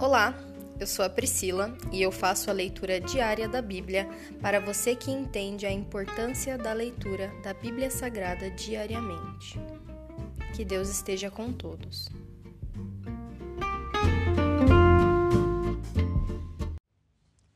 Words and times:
Olá, 0.00 0.34
eu 0.80 0.86
sou 0.86 1.04
a 1.04 1.10
Priscila 1.10 1.76
e 1.92 2.00
eu 2.00 2.10
faço 2.10 2.48
a 2.48 2.54
leitura 2.54 2.98
diária 2.98 3.46
da 3.46 3.60
Bíblia 3.60 4.08
para 4.40 4.58
você 4.58 4.96
que 4.96 5.10
entende 5.10 5.66
a 5.66 5.70
importância 5.70 6.56
da 6.56 6.72
leitura 6.72 7.30
da 7.44 7.52
Bíblia 7.52 7.90
Sagrada 7.90 8.50
diariamente. 8.50 9.60
Que 10.56 10.64
Deus 10.64 10.88
esteja 10.88 11.30
com 11.30 11.52
todos. 11.52 12.08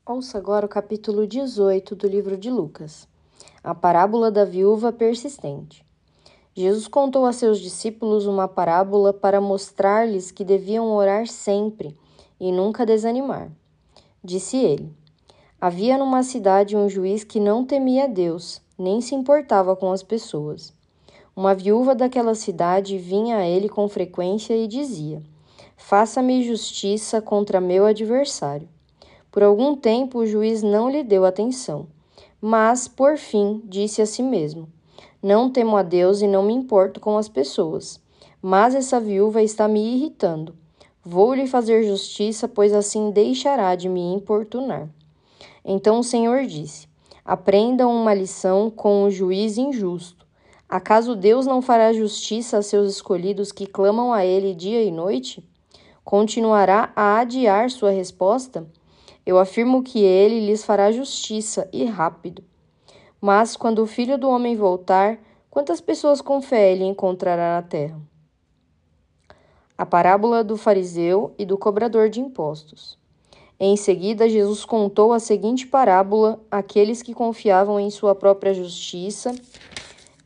Ouça 0.05 0.37
agora 0.37 0.67
o 0.67 0.69
capítulo 0.69 1.25
18 1.25 1.95
do 1.95 2.07
livro 2.07 2.37
de 2.37 2.51
Lucas, 2.51 3.07
a 3.63 3.73
parábola 3.73 4.29
da 4.29 4.45
viúva 4.45 4.93
persistente. 4.93 5.83
Jesus 6.53 6.87
contou 6.87 7.25
a 7.25 7.33
seus 7.33 7.59
discípulos 7.59 8.27
uma 8.27 8.47
parábola 8.47 9.11
para 9.11 9.41
mostrar-lhes 9.41 10.29
que 10.29 10.45
deviam 10.45 10.93
orar 10.93 11.25
sempre 11.25 11.97
e 12.39 12.51
nunca 12.51 12.85
desanimar. 12.85 13.49
Disse 14.23 14.57
ele: 14.57 14.91
Havia 15.59 15.97
numa 15.97 16.23
cidade 16.23 16.75
um 16.75 16.89
juiz 16.89 17.23
que 17.23 17.39
não 17.39 17.65
temia 17.65 18.07
Deus, 18.07 18.61
nem 18.77 19.01
se 19.01 19.15
importava 19.15 19.75
com 19.75 19.91
as 19.91 20.03
pessoas. 20.03 20.73
Uma 21.35 21.53
viúva 21.53 21.93
daquela 21.93 22.35
cidade 22.35 22.97
vinha 22.97 23.37
a 23.37 23.47
ele 23.47 23.67
com 23.67 23.87
frequência 23.87 24.55
e 24.55 24.67
dizia: 24.67 25.21
Faça-me 25.75 26.43
justiça 26.43 27.21
contra 27.21 27.59
meu 27.59 27.85
adversário. 27.85 28.67
Por 29.31 29.43
algum 29.43 29.75
tempo 29.75 30.19
o 30.19 30.25
juiz 30.25 30.63
não 30.63 30.89
lhe 30.89 31.03
deu 31.03 31.25
atenção, 31.25 31.87
mas, 32.39 32.87
por 32.87 33.17
fim, 33.17 33.61
disse 33.65 34.01
a 34.01 34.05
si 34.05 34.23
mesmo: 34.23 34.69
Não 35.21 35.49
temo 35.49 35.75
a 35.75 35.83
Deus 35.83 36.21
e 36.21 36.27
não 36.27 36.43
me 36.43 36.53
importo 36.53 36.99
com 36.99 37.17
as 37.17 37.27
pessoas, 37.27 37.99
mas 38.41 38.73
essa 38.75 38.99
viúva 38.99 39.41
está 39.41 39.67
me 39.67 39.95
irritando. 39.95 40.55
Vou 41.07 41.35
lhe 41.35 41.45
fazer 41.45 41.83
justiça, 41.83 42.47
pois 42.47 42.73
assim 42.73 43.11
deixará 43.11 43.75
de 43.75 43.87
me 43.87 44.01
importunar. 44.01 44.89
Então 45.63 45.99
o 45.99 46.03
Senhor 46.03 46.47
disse: 46.47 46.87
Aprendam 47.23 47.95
uma 47.95 48.11
lição 48.11 48.71
com 48.71 49.03
o 49.03 49.11
juiz 49.11 49.55
injusto. 49.55 50.25
Acaso 50.67 51.15
Deus 51.15 51.45
não 51.45 51.61
fará 51.61 51.93
justiça 51.93 52.57
a 52.57 52.63
seus 52.63 52.91
escolhidos 52.91 53.51
que 53.51 53.67
clamam 53.67 54.11
a 54.11 54.25
Ele 54.25 54.55
dia 54.55 54.81
e 54.81 54.89
noite? 54.89 55.47
Continuará 56.03 56.91
a 56.95 57.19
adiar 57.19 57.69
sua 57.69 57.91
resposta? 57.91 58.67
Eu 59.23 59.37
afirmo 59.37 59.83
que 59.83 60.03
ele 60.03 60.39
lhes 60.39 60.65
fará 60.65 60.91
justiça 60.91 61.69
e 61.71 61.85
rápido. 61.85 62.43
Mas 63.21 63.55
quando 63.55 63.79
o 63.79 63.87
filho 63.87 64.17
do 64.17 64.27
homem 64.27 64.55
voltar, 64.55 65.19
quantas 65.51 65.79
pessoas 65.79 66.19
com 66.19 66.41
fé 66.41 66.71
ele 66.71 66.83
encontrará 66.83 67.55
na 67.55 67.61
terra? 67.61 68.14
A 69.77 69.85
parábola 69.85 70.43
do 70.43 70.55
fariseu 70.55 71.33
e 71.37 71.45
do 71.45 71.57
cobrador 71.57 72.09
de 72.09 72.21
impostos. 72.21 72.97
Em 73.59 73.77
seguida, 73.77 74.27
Jesus 74.27 74.65
contou 74.65 75.13
a 75.13 75.19
seguinte 75.19 75.65
parábola 75.67 76.41
àqueles 76.51 77.01
que 77.01 77.13
confiavam 77.13 77.79
em 77.79 77.89
sua 77.89 78.13
própria 78.13 78.53
justiça 78.53 79.33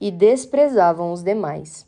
e 0.02 0.10
desprezavam 0.10 1.12
os 1.12 1.24
demais. 1.24 1.88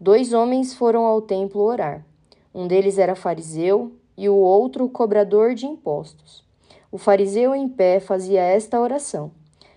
Dois 0.00 0.32
homens 0.32 0.74
foram 0.74 1.04
ao 1.04 1.22
templo 1.22 1.62
orar. 1.62 2.04
Um 2.52 2.66
deles 2.66 2.98
era 2.98 3.14
fariseu 3.14 3.92
e 4.16 4.28
o 4.28 4.34
outro 4.34 4.88
cobrador 4.88 5.54
de 5.54 5.66
impostos. 5.66 6.44
O 6.90 6.98
fariseu 6.98 7.54
em 7.54 7.68
pé 7.68 8.00
fazia 8.00 8.40
esta 8.40 8.80
oração: 8.80 9.30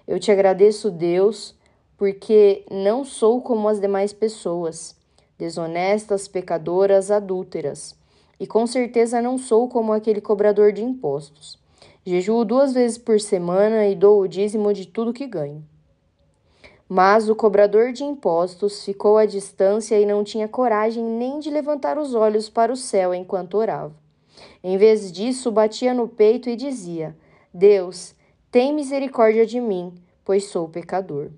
Eu 0.08 0.20
te 0.20 0.32
agradeço, 0.32 0.90
Deus, 0.90 1.56
porque 1.95 2.66
não 2.72 3.04
sou 3.04 3.42
como 3.42 3.68
as 3.68 3.80
demais 3.80 4.14
pessoas, 4.14 4.95
desonestas, 5.38 6.27
pecadoras, 6.27 7.11
adúlteras, 7.11 7.95
e 8.39 8.47
com 8.47 8.66
certeza 8.66 9.21
não 9.21 9.38
sou 9.38 9.67
como 9.67 9.93
aquele 9.93 10.21
cobrador 10.21 10.71
de 10.71 10.83
impostos. 10.83 11.59
Jejuo 12.05 12.45
duas 12.45 12.73
vezes 12.73 12.97
por 12.97 13.19
semana 13.19 13.85
e 13.88 13.95
dou 13.95 14.21
o 14.21 14.27
dízimo 14.27 14.73
de 14.73 14.86
tudo 14.87 15.14
que 15.14 15.27
ganho. 15.27 15.64
Mas 16.87 17.27
o 17.27 17.36
cobrador 17.36 17.92
de 17.92 18.03
impostos 18.03 18.86
ficou 18.86 19.17
à 19.17 19.26
distância 19.26 19.99
e 19.99 20.05
não 20.05 20.23
tinha 20.23 20.47
coragem 20.47 21.03
nem 21.03 21.39
de 21.39 21.49
levantar 21.49 21.97
os 21.97 22.15
olhos 22.15 22.49
para 22.49 22.71
o 22.71 22.77
céu 22.77 23.14
enquanto 23.14 23.55
orava. 23.55 23.93
Em 24.64 24.77
vez 24.77 25.11
disso, 25.11 25.52
batia 25.52 25.93
no 25.93 26.08
peito 26.08 26.49
e 26.49 26.55
dizia: 26.55 27.15
Deus, 27.53 28.15
tem 28.49 28.73
misericórdia 28.73 29.45
de 29.45 29.59
mim, 29.59 29.93
pois 30.23 30.45
sou 30.45 30.70
pecador. 30.70 31.30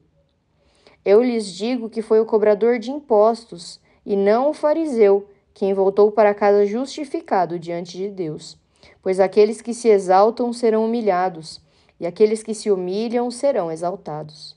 Eu 1.03 1.23
lhes 1.23 1.47
digo 1.47 1.89
que 1.89 2.03
foi 2.03 2.19
o 2.19 2.25
cobrador 2.25 2.77
de 2.77 2.91
impostos, 2.91 3.79
e 4.05 4.15
não 4.15 4.49
o 4.49 4.53
fariseu, 4.53 5.27
quem 5.53 5.73
voltou 5.73 6.11
para 6.11 6.33
casa 6.33 6.65
justificado 6.65 7.59
diante 7.59 7.97
de 7.97 8.09
Deus. 8.09 8.57
Pois 9.01 9.19
aqueles 9.19 9.61
que 9.61 9.73
se 9.73 9.89
exaltam 9.89 10.53
serão 10.53 10.85
humilhados, 10.85 11.61
e 11.99 12.07
aqueles 12.07 12.41
que 12.41 12.53
se 12.53 12.71
humilham 12.71 13.29
serão 13.29 13.71
exaltados. 13.71 14.55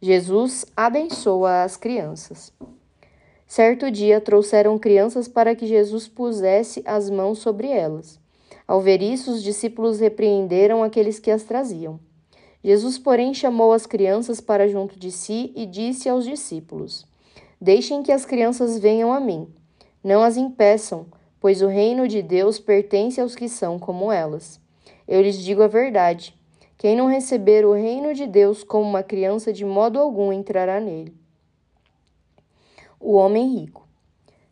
Jesus 0.00 0.64
abençoa 0.76 1.62
as 1.62 1.76
crianças. 1.76 2.52
Certo 3.46 3.90
dia 3.90 4.20
trouxeram 4.20 4.78
crianças 4.78 5.28
para 5.28 5.54
que 5.54 5.66
Jesus 5.66 6.08
pusesse 6.08 6.82
as 6.86 7.10
mãos 7.10 7.38
sobre 7.38 7.68
elas. 7.68 8.18
Ao 8.66 8.80
ver 8.80 9.02
isso, 9.02 9.32
os 9.32 9.42
discípulos 9.42 10.00
repreenderam 10.00 10.82
aqueles 10.82 11.18
que 11.18 11.30
as 11.30 11.42
traziam. 11.42 12.00
Jesus, 12.62 12.98
porém, 12.98 13.34
chamou 13.34 13.72
as 13.72 13.84
crianças 13.84 14.40
para 14.40 14.66
junto 14.66 14.98
de 14.98 15.10
si 15.10 15.52
e 15.54 15.66
disse 15.66 16.08
aos 16.08 16.24
discípulos: 16.24 17.06
Deixem 17.64 18.02
que 18.02 18.12
as 18.12 18.26
crianças 18.26 18.78
venham 18.78 19.10
a 19.10 19.18
mim. 19.18 19.48
Não 20.04 20.22
as 20.22 20.36
impeçam, 20.36 21.06
pois 21.40 21.62
o 21.62 21.66
reino 21.66 22.06
de 22.06 22.20
Deus 22.20 22.58
pertence 22.58 23.18
aos 23.18 23.34
que 23.34 23.48
são 23.48 23.78
como 23.78 24.12
elas. 24.12 24.60
Eu 25.08 25.22
lhes 25.22 25.38
digo 25.38 25.62
a 25.62 25.66
verdade: 25.66 26.38
quem 26.76 26.94
não 26.94 27.06
receber 27.06 27.64
o 27.64 27.72
reino 27.72 28.12
de 28.12 28.26
Deus 28.26 28.62
como 28.62 28.86
uma 28.86 29.02
criança, 29.02 29.50
de 29.50 29.64
modo 29.64 29.98
algum 29.98 30.30
entrará 30.30 30.78
nele 30.78 31.16
o 33.00 33.14
homem 33.14 33.56
rico. 33.60 33.88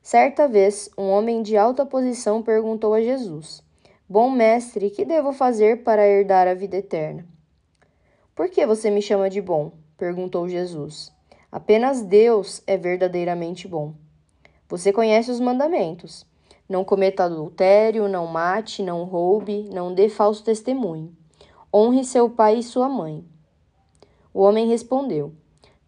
Certa 0.02 0.48
vez, 0.48 0.88
um 0.96 1.10
homem 1.10 1.42
de 1.42 1.54
alta 1.54 1.84
posição 1.84 2.42
perguntou 2.42 2.94
a 2.94 3.02
Jesus: 3.02 3.62
Bom 4.08 4.30
mestre, 4.30 4.88
que 4.88 5.04
devo 5.04 5.34
fazer 5.34 5.82
para 5.82 6.08
herdar 6.08 6.48
a 6.48 6.54
vida 6.54 6.78
eterna? 6.78 7.26
Por 8.34 8.48
que 8.48 8.64
você 8.64 8.90
me 8.90 9.02
chama 9.02 9.28
de 9.28 9.42
bom? 9.42 9.72
perguntou 9.98 10.48
Jesus. 10.48 11.12
Apenas 11.52 12.02
Deus 12.02 12.62
é 12.66 12.76
verdadeiramente 12.76 13.68
bom. 13.68 13.94
Você 14.68 14.92
conhece 14.92 15.30
os 15.30 15.38
mandamentos. 15.38 16.26
Não 16.68 16.82
cometa 16.82 17.24
adultério, 17.24 18.08
não 18.08 18.26
mate, 18.26 18.82
não 18.82 19.04
roube, 19.04 19.68
não 19.72 19.94
dê 19.94 20.08
falso 20.08 20.42
testemunho. 20.42 21.14
Honre 21.72 22.04
seu 22.04 22.30
pai 22.30 22.58
e 22.58 22.62
sua 22.62 22.88
mãe. 22.88 23.22
O 24.32 24.40
homem 24.40 24.66
respondeu: 24.66 25.34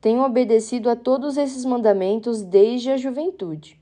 tenho 0.05 0.23
obedecido 0.23 0.91
a 0.91 0.97
todos 0.97 1.39
esses 1.39 1.65
mandamentos 1.65 2.43
desde 2.43 2.91
a 2.91 2.97
juventude. 2.99 3.81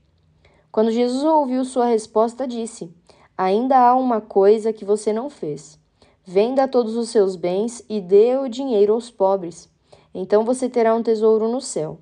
Quando 0.71 0.89
Jesus 0.89 1.21
ouviu 1.21 1.65
sua 1.65 1.87
resposta, 1.87 2.47
disse: 2.47 2.89
Ainda 3.37 3.77
há 3.77 3.93
uma 3.93 4.21
coisa 4.21 4.71
que 4.71 4.85
você 4.85 5.11
não 5.11 5.29
fez. 5.29 5.77
Venda 6.23 6.65
todos 6.65 6.95
os 6.95 7.09
seus 7.09 7.35
bens 7.35 7.83
e 7.89 7.99
dê 7.99 8.37
o 8.37 8.47
dinheiro 8.47 8.93
aos 8.93 9.11
pobres. 9.11 9.69
Então 10.13 10.45
você 10.45 10.69
terá 10.69 10.93
um 10.93 11.01
tesouro 11.01 11.47
no 11.47 11.59
céu. 11.59 11.97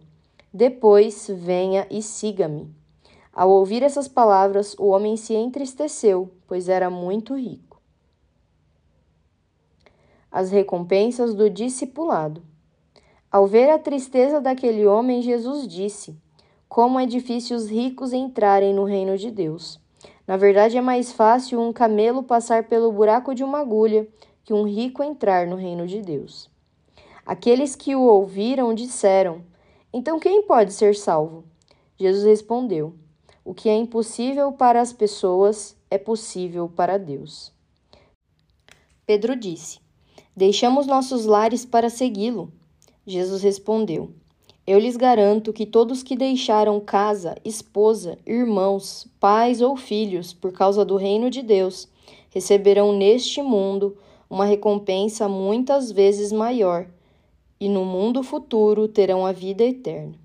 Depois 0.53 1.29
venha 1.33 1.88
e 1.89 2.01
siga-me. 2.01 2.69
Ao 3.33 3.49
ouvir 3.49 3.81
essas 3.81 4.09
palavras, 4.09 4.75
o 4.77 4.88
homem 4.88 5.16
se 5.16 5.33
entristeceu, 5.33 6.29
pois 6.45 6.67
era 6.67 6.89
muito 6.89 7.33
rico. 7.35 7.81
As 10.29 10.51
recompensas 10.51 11.33
do 11.33 11.49
discipulado. 11.49 12.44
Ao 13.31 13.47
ver 13.47 13.69
a 13.69 13.79
tristeza 13.79 14.41
daquele 14.41 14.85
homem, 14.85 15.22
Jesus 15.22 15.66
disse: 15.66 16.17
Como 16.67 16.99
é 16.99 17.05
difícil 17.05 17.55
os 17.55 17.69
ricos 17.69 18.11
entrarem 18.11 18.73
no 18.73 18.83
reino 18.83 19.17
de 19.17 19.31
Deus. 19.31 19.79
Na 20.28 20.35
verdade, 20.35 20.78
é 20.78 20.81
mais 20.81 21.14
fácil 21.14 21.61
um 21.61 21.72
camelo 21.72 22.23
passar 22.23 22.66
pelo 22.66 22.91
buraco 22.91 23.34
de 23.34 23.43
uma 23.43 23.59
agulha 23.59 24.07
que 24.43 24.53
um 24.53 24.64
rico 24.64 25.02
entrar 25.02 25.47
no 25.47 25.55
reino 25.55 25.87
de 25.87 26.02
Deus. 26.02 26.49
Aqueles 27.26 27.76
que 27.76 27.96
o 27.96 28.02
ouviram 28.02 28.73
disseram: 28.73 29.44
Então 29.94 30.20
quem 30.20 30.44
pode 30.44 30.73
ser 30.73 30.96
salvo? 30.96 31.44
Jesus 31.97 32.23
respondeu: 32.23 32.96
O 33.46 33.53
que 33.53 33.70
é 33.70 33.76
impossível 33.76 34.52
para 34.52 34.82
as 34.82 34.91
pessoas 34.91 35.76
é 35.90 35.97
possível 35.97 36.68
para 36.68 36.97
Deus. 36.97 37.53
Pedro 39.06 39.35
disse: 39.35 39.79
Deixamos 40.35 40.88
nossos 40.88 41.26
lares 41.26 41.66
para 41.66 41.90
segui-lo. 41.90 42.52
Jesus 43.06 43.44
respondeu: 43.44 44.12
Eu 44.66 44.79
lhes 44.79 44.96
garanto 44.96 45.52
que 45.52 45.66
todos 45.66 46.02
que 46.02 46.16
deixaram 46.16 46.79
casa, 46.79 47.35
esposa, 47.44 48.17
irmãos, 48.26 49.08
pais 49.20 49.62
ou 49.62 49.76
filhos 49.76 50.34
por 50.34 50.52
causa 50.52 50.85
do 50.85 50.96
reino 50.96 51.29
de 51.29 51.41
Deus 51.41 51.88
receberão 52.29 52.94
neste 52.94 53.41
mundo 53.41 53.97
uma 54.29 54.46
recompensa 54.46 55.28
muitas 55.28 55.91
vezes 55.91 56.32
maior, 56.32 56.88
e 57.61 57.69
no 57.69 57.85
mundo 57.85 58.23
futuro 58.23 58.87
terão 58.87 59.23
a 59.23 59.31
vida 59.31 59.63
eterna. 59.63 60.16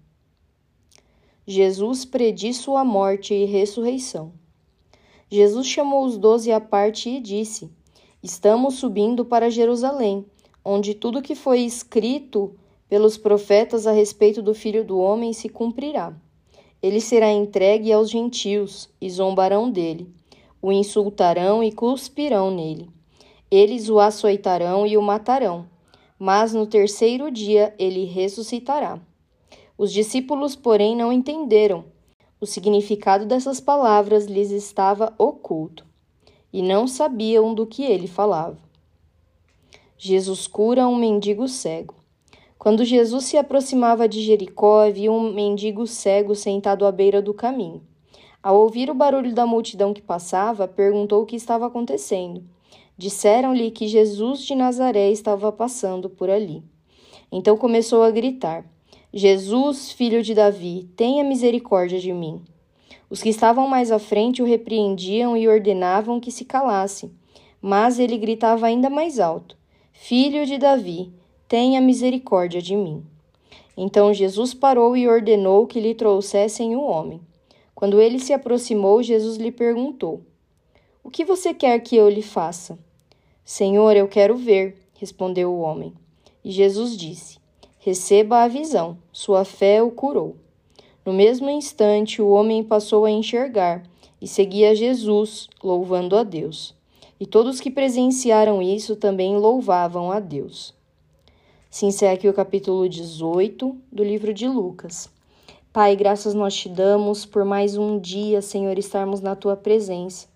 Jesus 1.47 2.03
prediz 2.07 2.57
sua 2.57 2.83
morte 2.83 3.35
e 3.35 3.45
ressurreição. 3.45 4.33
Jesus 5.31 5.67
chamou 5.67 6.07
os 6.07 6.17
doze 6.17 6.51
à 6.51 6.59
parte 6.59 7.11
e 7.11 7.21
disse: 7.21 7.71
Estamos 8.23 8.77
subindo 8.77 9.23
para 9.23 9.51
Jerusalém, 9.51 10.25
onde 10.65 10.95
tudo 10.95 11.21
que 11.21 11.35
foi 11.35 11.61
escrito 11.61 12.57
pelos 12.89 13.19
profetas 13.19 13.87
a 13.87 13.93
respeito 13.93 14.41
do 14.41 14.55
Filho 14.55 14.83
do 14.83 14.99
Homem 14.99 15.35
se 15.35 15.51
cumprirá. 15.51 16.17
Ele 16.83 17.03
será 17.03 17.31
entregue 17.31 17.93
aos 17.93 18.09
gentios 18.09 18.89
e 18.99 19.11
zombarão 19.11 19.71
dele, 19.71 20.11
o 20.63 20.73
insultarão 20.73 21.63
e 21.63 21.71
cuspirão 21.71 22.51
nele. 22.51 22.89
Eles 23.51 23.91
o 23.91 24.01
açoitarão 24.01 24.87
e 24.87 24.97
o 24.97 25.03
matarão, 25.03 25.67
mas 26.19 26.53
no 26.53 26.67
terceiro 26.67 27.31
dia 27.31 27.75
ele 27.79 28.05
ressuscitará. 28.05 28.99
Os 29.77 29.93
discípulos, 29.93 30.57
porém, 30.57 30.97
não 30.97 31.13
entenderam. 31.13 31.85
O 32.41 32.47
significado 32.47 33.27
dessas 33.27 33.61
palavras 33.61 34.27
lhes 34.27 34.51
estava 34.51 35.15
oculto 35.19 35.87
e 36.53 36.63
não 36.63 36.87
sabiam 36.87 37.55
do 37.55 37.67
que 37.67 37.83
ele 37.83 38.07
falava. 38.07 38.59
Jesus 39.99 40.47
cura 40.47 40.87
um 40.89 40.97
mendigo 40.97 41.49
cego. 41.49 41.95
Quando 42.59 42.85
Jesus 42.85 43.25
se 43.25 43.37
aproximava 43.37 44.09
de 44.09 44.23
Jericó, 44.23 44.81
havia 44.81 45.13
um 45.13 45.33
mendigo 45.33 45.87
cego 45.87 46.35
sentado 46.35 46.87
à 46.87 46.93
beira 46.93 47.21
do 47.21 47.33
caminho. 47.33 47.83
Ao 48.43 48.61
ouvir 48.61 48.91
o 48.91 48.95
barulho 48.95 49.35
da 49.35 49.47
multidão 49.47 49.93
que 49.93 50.03
passava, 50.03 50.69
perguntou 50.69 51.23
o 51.23 51.27
que 51.27 51.37
estava 51.37 51.67
acontecendo. 51.67 52.45
Disseram-lhe 52.99 53.71
que 53.71 53.87
Jesus 53.87 54.41
de 54.43 54.55
Nazaré 54.55 55.11
estava 55.11 55.53
passando 55.53 56.09
por 56.09 56.31
ali. 56.31 56.63
Então 57.31 57.57
começou 57.57 58.03
a 58.03 58.11
gritar: 58.11 58.65
Jesus, 59.13 59.93
filho 59.93 60.23
de 60.23 60.35
Davi, 60.35 60.89
tenha 60.97 61.25
misericórdia 61.25 61.99
de 61.99 62.13
mim. 62.13 62.43
Os 63.09 63.23
que 63.23 63.29
estavam 63.29 63.69
mais 63.69 63.93
à 63.93 63.99
frente 63.99 64.43
o 64.43 64.47
repreendiam 64.47 65.37
e 65.37 65.47
ordenavam 65.47 66.19
que 66.19 66.31
se 66.31 66.45
calasse, 66.45 67.11
mas 67.61 67.99
ele 67.99 68.17
gritava 68.17 68.67
ainda 68.67 68.91
mais 68.91 69.21
alto: 69.21 69.57
Filho 69.93 70.45
de 70.45 70.59
Davi, 70.59 71.13
tenha 71.49 71.81
misericórdia 71.81 72.61
de 72.61 72.75
mim. 72.75 73.05
Então 73.77 74.13
Jesus 74.13 74.55
parou 74.55 74.97
e 74.97 75.07
ordenou 75.07 75.67
que 75.67 75.81
lhe 75.81 75.95
trouxessem 75.95 76.75
o 76.75 76.83
homem. 76.83 77.21
Quando 77.75 78.01
ele 78.01 78.19
se 78.19 78.33
aproximou, 78.33 79.03
Jesus 79.03 79.37
lhe 79.37 79.53
perguntou: 79.53 80.23
O 81.07 81.09
que 81.09 81.25
você 81.25 81.55
quer 81.55 81.79
que 81.79 81.95
eu 81.95 82.09
lhe 82.09 82.21
faça? 82.21 82.77
Senhor, 83.45 83.97
eu 83.97 84.09
quero 84.09 84.37
ver, 84.37 84.77
respondeu 84.95 85.53
o 85.53 85.61
homem. 85.61 85.95
E 86.45 86.51
Jesus 86.51 86.97
disse: 86.97 87.39
Receba 87.79 88.43
a 88.43 88.49
visão, 88.49 88.99
sua 89.13 89.45
fé 89.45 89.81
o 89.81 89.93
curou. 89.93 90.35
No 91.05 91.13
mesmo 91.13 91.49
instante, 91.49 92.21
o 92.21 92.31
homem 92.31 92.65
passou 92.65 93.05
a 93.05 93.11
enxergar 93.13 93.85
e 94.21 94.27
seguia 94.27 94.75
Jesus, 94.75 95.49
louvando 95.63 96.17
a 96.17 96.25
Deus. 96.25 96.75
E 97.21 97.25
todos 97.25 97.61
que 97.61 97.71
presenciaram 97.71 98.61
isso 98.61 98.97
também 98.97 99.37
louvavam 99.37 100.11
a 100.11 100.19
Deus. 100.19 100.75
Se 101.71 101.87
encerra 101.87 102.15
aqui 102.15 102.29
o 102.29 102.35
capítulo 102.35 102.89
18 102.89 103.77
do 103.93 104.03
livro 104.03 104.35
de 104.35 104.49
Lucas. 104.49 105.09
Pai, 105.73 105.95
graças 105.95 106.35
nós 106.35 106.53
te 106.57 106.69
damos 106.69 107.25
por 107.25 107.45
mais 107.45 107.77
um 107.77 107.97
dia, 107.97 108.43
Senhor, 108.43 108.77
estarmos 108.77 109.21
na 109.21 109.37
tua 109.37 109.57
presença. 109.57 110.35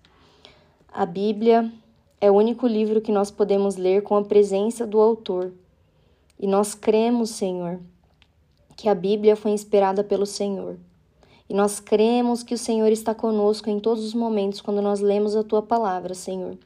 A 0.93 1.05
Bíblia 1.05 1.71
é 2.19 2.29
o 2.29 2.33
único 2.33 2.67
livro 2.67 2.99
que 2.99 3.13
nós 3.13 3.31
podemos 3.31 3.77
ler 3.77 4.03
com 4.03 4.17
a 4.17 4.25
presença 4.25 4.85
do 4.85 4.99
autor. 4.99 5.53
E 6.37 6.45
nós 6.45 6.75
cremos, 6.75 7.29
Senhor, 7.29 7.79
que 8.75 8.89
a 8.89 8.93
Bíblia 8.93 9.37
foi 9.37 9.51
inspirada 9.51 10.03
pelo 10.03 10.25
Senhor. 10.25 10.77
E 11.49 11.53
nós 11.53 11.79
cremos 11.79 12.43
que 12.43 12.53
o 12.53 12.57
Senhor 12.57 12.91
está 12.91 13.15
conosco 13.15 13.69
em 13.69 13.79
todos 13.79 14.03
os 14.03 14.13
momentos 14.13 14.59
quando 14.59 14.81
nós 14.81 14.99
lemos 14.99 15.33
a 15.33 15.45
tua 15.45 15.61
palavra, 15.61 16.13
Senhor. 16.13 16.57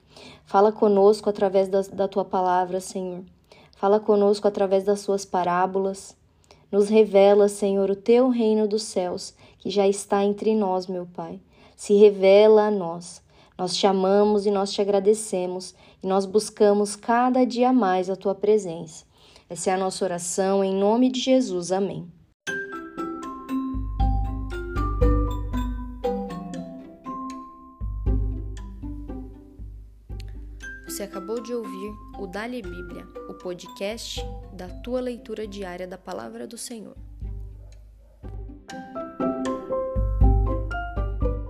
Fala 0.43 0.71
conosco 0.71 1.29
através 1.29 1.67
da, 1.67 1.81
da 1.81 2.07
tua 2.07 2.25
palavra, 2.25 2.79
Senhor. 2.79 3.21
Fala 3.75 3.99
conosco 3.99 4.47
através 4.47 4.83
das 4.83 5.01
suas 5.01 5.23
parábolas. 5.23 6.17
Nos 6.71 6.89
revela, 6.89 7.47
Senhor, 7.47 7.91
o 7.91 7.95
teu 7.95 8.29
reino 8.29 8.67
dos 8.67 8.81
céus, 8.81 9.35
que 9.59 9.69
já 9.69 9.87
está 9.87 10.23
entre 10.23 10.55
nós, 10.55 10.87
meu 10.87 11.05
Pai. 11.05 11.39
Se 11.75 11.93
revela 11.93 12.67
a 12.67 12.71
nós. 12.71 13.23
Nós 13.57 13.75
te 13.75 13.87
amamos 13.87 14.45
e 14.45 14.51
nós 14.51 14.71
te 14.71 14.81
agradecemos 14.81 15.73
e 16.03 16.07
nós 16.07 16.25
buscamos 16.25 16.95
cada 16.95 17.45
dia 17.45 17.71
mais 17.71 18.09
a 18.09 18.15
tua 18.15 18.35
presença. 18.35 19.05
Essa 19.49 19.71
é 19.71 19.73
a 19.73 19.77
nossa 19.77 20.03
oração 20.03 20.63
em 20.63 20.75
nome 20.75 21.09
de 21.09 21.21
Jesus. 21.21 21.71
Amém. 21.71 22.11
Você 30.85 31.03
acabou 31.03 31.41
de 31.41 31.53
ouvir 31.53 31.93
o 32.19 32.25
Dali 32.25 32.61
Bíblia, 32.61 33.05
o 33.29 33.33
podcast 33.33 34.21
da 34.53 34.69
tua 34.69 35.01
leitura 35.01 35.45
diária 35.45 35.85
da 35.85 35.97
palavra 35.97 36.47
do 36.47 36.57
Senhor. 36.57 36.95